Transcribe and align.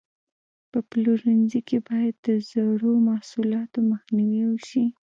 په 0.71 0.79
پلورنځي 0.89 1.61
کې 1.67 1.77
باید 1.89 2.15
د 2.27 2.27
زړو 2.49 2.93
محصولاتو 3.09 3.79
مخنیوی 3.91 4.43
وشي. 4.49 4.85